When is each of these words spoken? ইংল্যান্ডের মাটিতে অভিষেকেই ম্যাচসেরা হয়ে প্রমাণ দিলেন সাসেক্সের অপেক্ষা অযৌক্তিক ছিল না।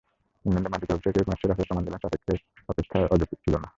ইংল্যান্ডের 0.45 0.71
মাটিতে 0.73 0.93
অভিষেকেই 0.93 1.27
ম্যাচসেরা 1.27 1.55
হয়ে 1.55 1.67
প্রমাণ 1.67 1.83
দিলেন 1.85 2.01
সাসেক্সের 2.03 2.39
অপেক্ষা 2.69 2.97
অযৌক্তিক 3.05 3.39
ছিল 3.45 3.55
না। 3.55 3.69